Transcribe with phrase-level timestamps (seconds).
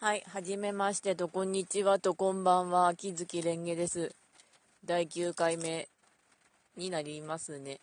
[0.00, 4.14] はい、はじめましてと、こんにちはと、こんばんは、木月蓮華です。
[4.84, 5.88] 第9回目
[6.76, 7.80] になりますね。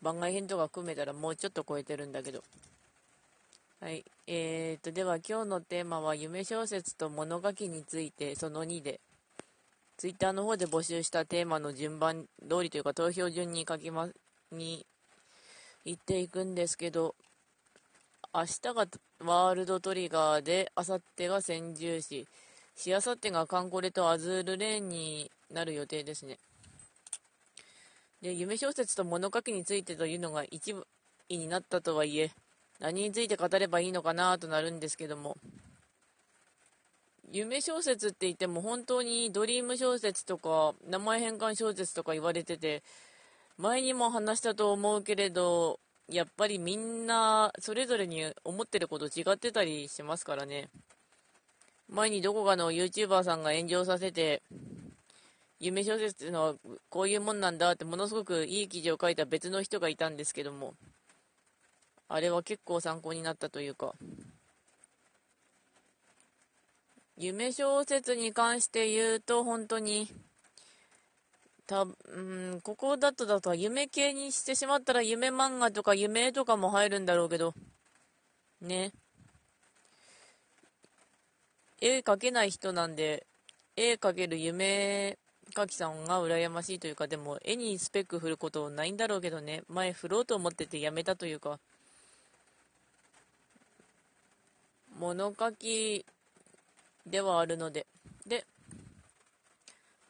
[0.00, 2.42] 番外編とか組めたらもうちょっと超えてるんだけど。
[3.82, 8.98] はい、えーと、では今日のテーマは、夢小説と物書きについて、その2で、
[9.98, 14.08] ツイッターの方で募集したテーマの順番通りというか、投票順に書きま、
[14.50, 14.86] に、
[15.84, 17.14] 行っていくんですけど、
[18.36, 18.86] 明日が
[19.20, 22.26] ワールドトリガーで、あさってが千住市、
[22.74, 26.38] しあさってがカンコレとアズールレーンになる予定ですね。
[28.22, 30.84] で、夢小説と物書きについてというのが一部
[31.28, 32.32] になったとはいえ、
[32.80, 35.36] 何について語ればいいのかなとなるんですけども、
[37.30, 42.82] 夢小説って言っても本当にドリーム小説とか名前変換小説とか言われてて、
[43.58, 50.68] 前にも話したと思うけれど、やっぱりみんなそれぞれに思ってること違ってたりしますからね。
[51.88, 54.42] 前にどこかの YouTuber さんが炎上させて、
[55.60, 56.54] 夢小説っていうのは
[56.90, 60.74] こういうもんなんだってものすごくいい記事を書いた別の人がいたんですけども、
[62.08, 63.94] あれは結構参考になったというか、
[67.16, 70.08] 夢小説に関して言うと本当に、
[71.66, 77.54] た、うん、ここだとだと夢系にしてしまったら夢漫画とか夢とかも入るんだろうけど、
[78.60, 78.92] ね。
[81.80, 83.26] 絵描けない人なんで、
[83.76, 85.18] 絵描ける夢
[85.54, 91.58] 描きさんが羨ましいというか、でも絵にスペック振ることないんだろうけどね、前振ろうと思っててやめたというか、
[94.98, 96.04] 物書き
[97.06, 97.86] ではあるので、
[98.26, 98.46] で、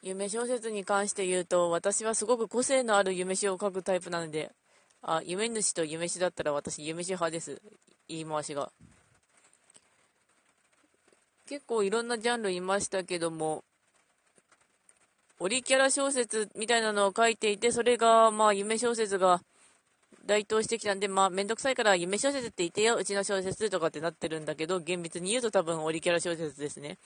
[0.07, 4.53] 夢小説に関して言うと、私はすごく個性のある夢詩を書くタイプなので、
[5.01, 7.63] あ、夢主と夢詩だったら私夢詩派です。
[8.07, 8.71] 言い回しが。
[11.49, 13.65] 結構いろんなジャンルいましたけども、
[15.41, 19.41] オリキャラ小説みたいなのを書いていて、それが、まあ、夢小説が
[20.27, 26.99] 台頭してきたんで、まあ、めんどくさいから夢小説って言ってよ、うちの小説とかってなってるんだけど、厳密に言うと多分オリキャラ小説ですね。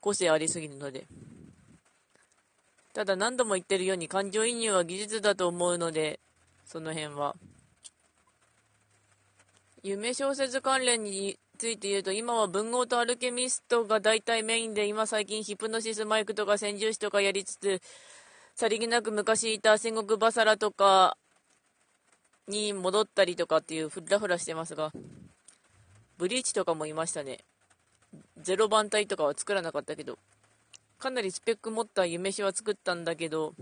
[0.00, 1.08] 個性ありすぎるので。
[2.96, 6.18] ただ何度も言ってるように感情移入は技術だと思うので、
[6.64, 7.36] その辺は。
[9.82, 17.82] 夢小説関連について言うと、今は文豪とアルケミストが大体メインで、今最近ヒプノシスマイクとか戦獣士とかやりつつ、
[18.54, 21.18] さりげなく昔いた戦国バサラとか
[22.48, 24.90] に戻ったりとかっていうフラフラしてますが、
[26.16, 27.40] ブリーチとかもいましたね。
[28.38, 30.16] ゼロ番隊とかは作らなかったけど。
[30.98, 33.54] かなりスペック持った夢詩は作ったんだけど、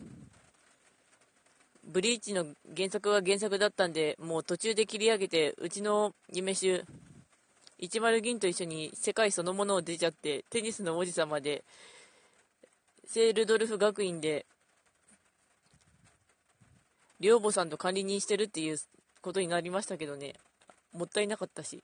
[1.85, 2.47] ブリーチの
[2.77, 6.85] 原作が原作だったんで、もう途中で切り上げて、うちの夢集、
[7.81, 11.65] 10銀と一緒に世界そのものを出ちゃって、テニスの王子様で、
[13.07, 14.47] 聖ルドルフ学院で、
[17.21, 18.79] 寮母さんと管理人してるっていう
[19.21, 20.35] ことになりましたけどね、
[20.93, 21.83] もったいなかったし。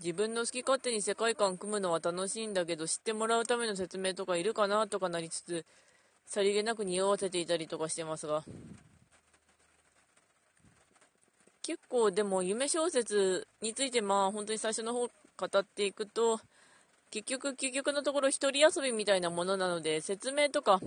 [0.00, 5.64] 自分の好き勝手に世界観組むのは楽しいんだけど、知ってもらうための説明とかいるかなとかなりつつ、
[6.24, 8.44] さりげなく匂わせていたりとかしてますが。
[11.62, 16.40] 結構でも夢小説についてまあ本当に最初の方語っていくと、
[17.10, 20.80] 結局、究極のところ一人遊びみたいなものなので、説明とか、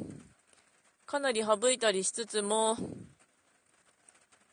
[1.05, 2.77] かなり省いたりしつつも、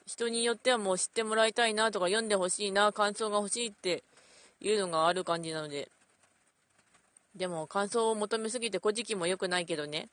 [0.07, 4.03] 人によってはもう知ってもらいたいなとか読んでほしいな、感想が欲しいって
[4.61, 5.91] いうのがある感じなので。
[7.37, 10.09] でも感想を求めすぎて古事記も良くないけどね。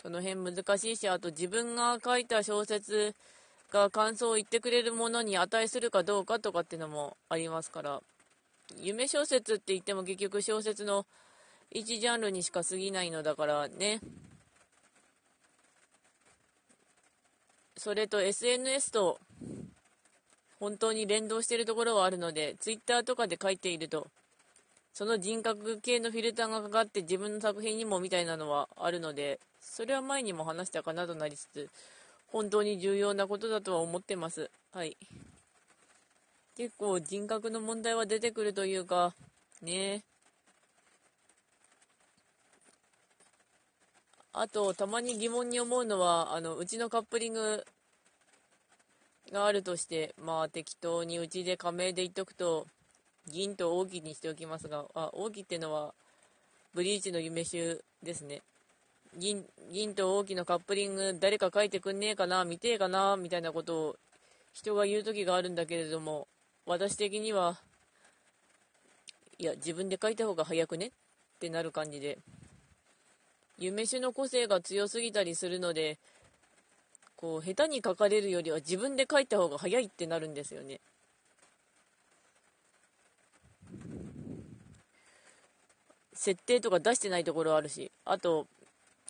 [0.00, 3.14] その辺難しいし、あと自分が書いた小説
[3.70, 8.00] が感想を言ってくれるものに値するかどうかとかっていうのもありますから、
[8.76, 11.06] 夢小説って言っても結局小説の
[11.70, 14.00] 一ジャンルにしか過ぎないのだからね。
[17.76, 19.18] それと SNS と
[20.58, 24.08] 本当に連動しているところはあるので、ツイッターとかで書いていると、
[24.92, 31.68] その人格系のフィルターがかかって自分の作品にもみたいなのはあるので、それは前にも話したかなとなりつつ、
[32.28, 34.50] 本当に重要なことだとは思ってます。
[34.72, 34.96] はい。
[36.56, 39.12] 結構人格の問題は出てくるというか、
[39.60, 40.02] ね
[44.32, 47.64] あと、たまに疑問に思うのは、あの、うちのカップリング
[49.32, 52.66] があるとして、まあ適当にうちで加盟で言っとくと、
[53.26, 55.94] 銀と王騎にしておきますが、あ、王騎ってのは、
[56.74, 58.42] ブリーチの夢集ですね。
[59.16, 63.96] 銀、銀と王騎のカップリング誰か書いてくんねえかな、見てえかな、みたいなことを
[64.52, 66.28] 人が言う時があるんだけれども、
[66.66, 67.58] 私的には、
[69.38, 70.86] いや、自分で書いた方が早くね？
[70.86, 70.90] っ
[71.38, 72.18] てなる感じで、
[73.58, 75.98] 夢種の個性が強すぎたりするので、
[77.16, 80.80] こう、下手に書かれるよりは自分で書いた方が早いってなるんですよね。
[86.14, 88.46] 設定とか出してないところあるし、あと、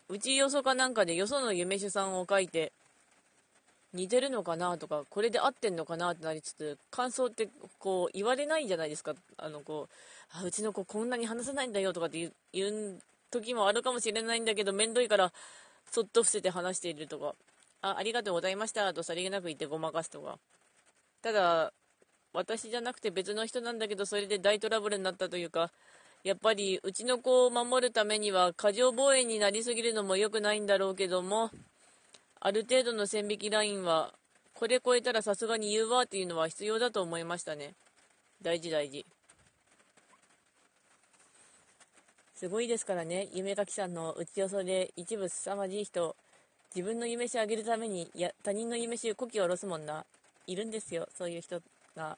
[0.09, 2.73] うちよそかなんかでよその夢主さんを書いて、
[3.93, 7.49] 似てるのかなとか、これで合ってんのかなってなりつつ、感想って
[7.79, 9.15] こう言われないじゃないですか。
[9.39, 9.95] あのこう、
[10.39, 13.01] あうちの子こんなに話せないんだよとかって言う
[13.31, 15.33] 時もあるかもしれないんだけど、めんどいから、
[15.91, 17.35] そっと伏せて話しているとか、
[17.83, 20.39] あ、ありがとうございましたとさりげなく言ってごまかすとか。
[21.23, 21.73] ただ、
[22.33, 25.71] 私じゃなくて別の人なんだけど、それで大トラブルになったというか、
[26.25, 31.51] やっぱりうちの子を守るためには過剰防衛になりすぎるのも良くないんだろうけども、
[32.41, 34.13] ある程度の線引きラインは、
[34.55, 37.75] これ超えたらさすがに言うわっていうのは必要だと思いましたね。
[38.43, 39.07] 大事大事。
[42.35, 46.15] すごいですからね、夢かきさんのうち予想で一部凄まじい人、
[46.75, 50.05] 自分の夢し上げるために、や、他人の夢しこきを下ろすもんな。
[50.47, 51.61] いるんですよ、そういう人
[51.97, 52.17] が。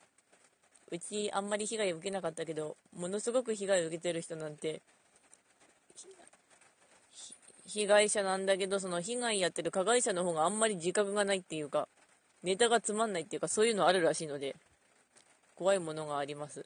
[0.90, 4.80] うちあんまり被害を受けなかったけど、ものすごく被害を受けてる人なんて、
[7.66, 11.88] 被害者なんだけど、その被害やってる加害者の方があんまり自覚がないっていうか、
[12.42, 14.56] ネタがつまんないっていうか、そういうのあるらしいので、
[15.54, 16.64] 怖いものがあります。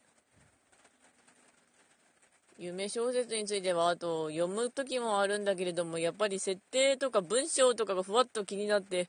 [2.59, 9.09] 夢小説については、あと、読む時もあるんだけれども、やっぱり設定とか文章とかがふわっと気になって、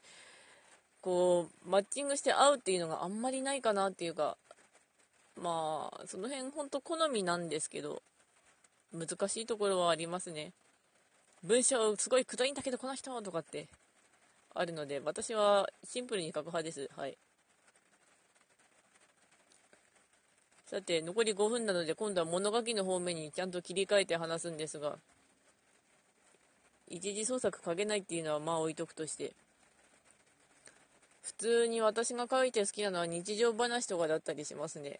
[1.01, 4.37] こう、マッチングして合うっていうのがあんまりないかなっていうか、
[5.35, 8.01] まあ、その辺ほんと好みなんですけど、
[8.93, 10.53] 難しいところはありますね。
[11.43, 13.67] 文章すごいくどいんだけど、この人とかって
[14.53, 16.89] あるので、私はシンプルに書く派です。
[16.95, 17.17] はい。
[20.65, 24.97] さて、残り5分なので、今度は物書きの方面にちゃんと切り替えて話すんですが、
[26.87, 29.33] 一時創作書けないっていうのはまあ置いとくとして、
[31.21, 34.99] 普通に私が書いて好きなのは日常話とかだったりしますね。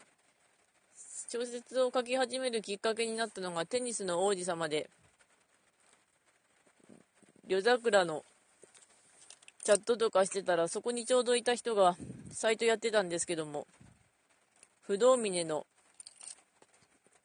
[1.30, 4.90] 小説を書き始めるきっかけになったのがテニスの王子様で、
[7.48, 8.24] 夜桜の
[9.64, 11.98] チャットとかしてたら、そこにちょうどいた人が
[12.32, 13.66] サイトやってたんですけども、
[14.86, 15.66] 不動峰の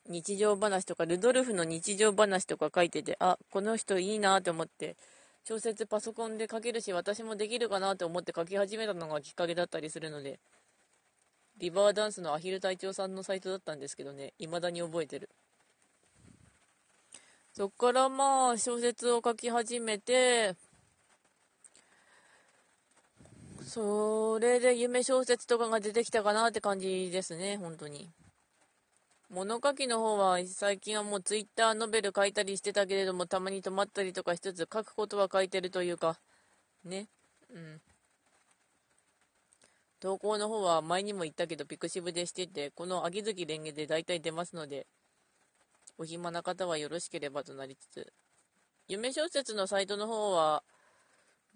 [0.09, 4.97] 日常話とか、ルドルフの日常話とか書いてて、あ、この人いいなと思って、
[5.45, 10.39] 小説パソコンで書けるし、私もできるかなと思って書き始めたのがきっかけだったりするので、
[11.59, 15.29] リバーダンスのアヒル隊長さんのサイトだったんですけどね、未だに覚えてる。
[17.53, 20.55] そっからまあ、小説を書き始めて、
[23.69, 28.11] それで夢小説とかが出てきたかなって感じですね、本当に。
[29.31, 36.19] 物書きの方は最近はもうツイッターノベル書いたりしてたけれども、たまに止まったりとかしつつ書くことは書いてるというか、
[36.85, 37.09] ね。
[37.55, 37.81] うん。
[40.01, 44.87] 投稿の方は前にも言ったけど、ピクシブでしてて、この秋月蓮華で大体出ますので、
[45.99, 48.13] お暇な方はよろしければとなりつつ、
[48.87, 50.63] 夢小説のサイトの方は、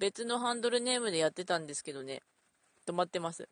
[0.03, 2.23] 別のハンドルネームでやってたんですけどね、
[2.89, 3.49] 止まってます。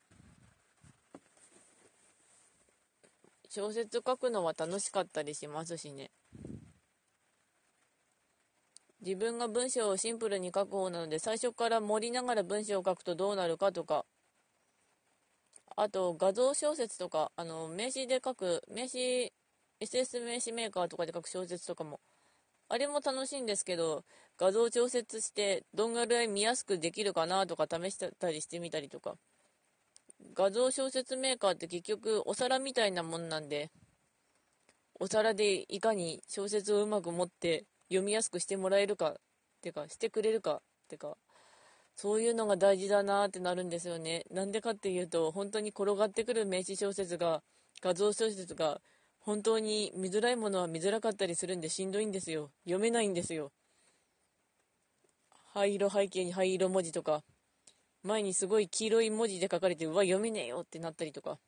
[3.49, 6.11] 小説書くのは楽しかったりしますしね。
[9.01, 14.05] 自分が文章をシンプルに書く方なので、最初から盛りながら文章を書くとどうなるかとか、
[15.77, 19.33] あと画像小説とか、あの、名詞で書く、名詞、
[19.81, 22.01] SS 名詞メーカーとかで書く小説とかも
[22.73, 24.05] あれも楽しいんですけど、
[24.41, 29.17] 画像調節してどんぐらい見やすくできるかなとか試したりしてみたりとか。
[30.35, 33.71] 画像小説メーカーって結局お皿みたいなもんなんで、
[34.99, 39.15] お皿でいかに小説をうまく持って読みやすくしてもらえるか、っ
[39.61, 41.19] てか、してくれるか、ってか、
[41.95, 44.25] そういうのが大事だなってなるんですよね。
[44.31, 47.43] なんでかっていうと、本当に転がってくる名詞小説が、
[47.83, 48.81] 画像小説が
[49.19, 52.51] 本当に見づらいものは見づらかったりするんでしんどいんですよ。
[52.65, 53.53] 読めないんですよ。
[55.53, 57.23] 灰色背景に灰色文字とか、
[58.03, 61.39] 前にすごい黄色い文字で書かれて、うわ、読めねえよってなったりとか。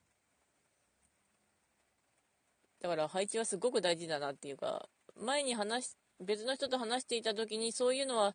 [2.80, 8.34] だから配置はすごく大事だなっていうか、前に話し、別の人と話していた時にそういうのは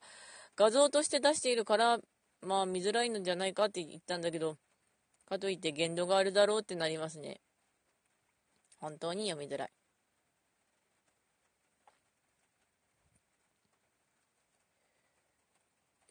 [0.56, 2.00] 画像として出しているから、
[2.42, 4.58] まあ見づらいのじゃないかって言ったんだけど、
[5.26, 7.42] かといって限度があるだろうってなりますね。
[8.80, 9.70] 本当に読みづらい。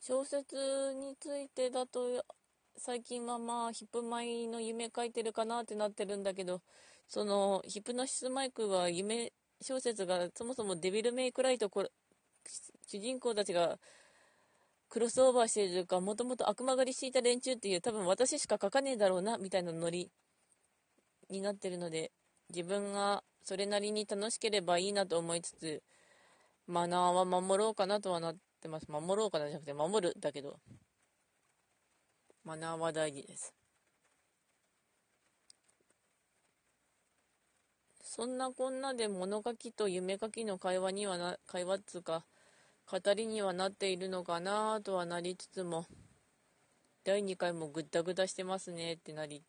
[0.06, 0.54] 小説
[0.94, 2.24] についてだと、
[2.76, 6.62] 最近はまあ、ヒップマイの夢書いてるかなってなってるんだけど、
[7.08, 11.88] そのヒプノシスマイクは夢小説がそもそもデビルメイクライとこ
[12.86, 13.78] 主人公たちが
[14.88, 20.10] クロスオーバーしているかもともと悪魔狩りしていた連中っていう多分私しか書かねえだろうなみたいなノリ
[21.30, 22.12] になってるので
[22.54, 25.82] 自分がそれなりに楽しければいいなと思いつつ
[26.68, 28.34] マナーは守ろうかなとはな
[28.66, 28.86] ってます。
[28.90, 30.58] 守ろうかなじゃなくて守るだけど。
[32.44, 33.54] マナーは大事です。
[38.02, 42.24] そんなこんなで物書きと夢書きの会話にはな会話っつうか
[42.90, 45.84] 語りにはなっているのかなとはなりつつも
[47.04, 49.42] 第2回もぐったぐたしてますねってなり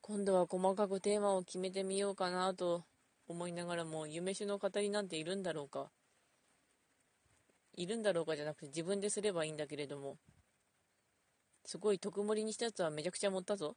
[0.00, 2.82] 今度は細かくテーマを決めてみようかなと
[3.28, 5.90] 思いながらも夢酒の語りなんているんだろうか。
[7.74, 10.16] いるんだろうかじゃなくて自分ですればいいんだけれども
[11.64, 13.76] すごい特盛りにしたやつはめちゃくちゃ持ったぞ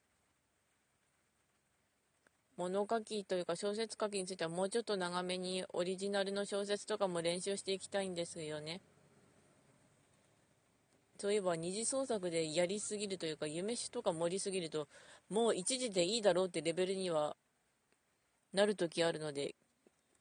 [2.57, 8.79] 物書きというか小説書きについてはもうちょっと長めにオリジナルの小説とかも練習していきたいんですよね。
[11.17, 14.87] そういえば二次創作でやりすぎるというか夢詩とか盛りすぎると
[15.29, 17.35] もう一時でいいだろうってレベルには
[18.53, 19.55] なる時あるので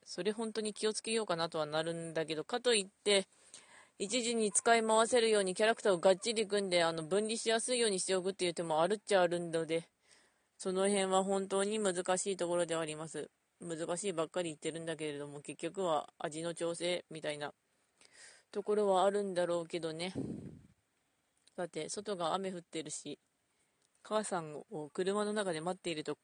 [0.05, 3.27] それ本当に気をつけようかなとはなるんだけどかといって
[3.99, 9.89] 一時に使い回せるようにキャラクターをがっちり組んであの分離しやすいようにしておくっていう手もあるっちゃあるので
[10.59, 13.31] その辺は本当に難しいところではあります。
[13.61, 17.53] 難しいばっかり言ってるんだけれども、結局は味の調整みたいな
[18.53, 20.13] ところはあるんだろうけどね。
[21.57, 23.19] だって、外が雨降ってるし、
[24.03, 26.19] 母さんを車の中で待っていると、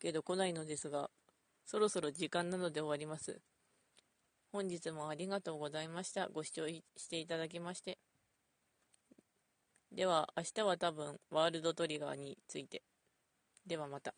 [0.00, 1.10] けど来ないのですが、
[1.64, 3.40] そろそろ時間なので終わります。
[4.52, 6.28] 本日もありがとうございました。
[6.28, 7.98] ご視聴していただきまして。
[9.92, 12.82] では、明日は多分、ワールドトリガーについて。
[13.64, 14.12] ではまた。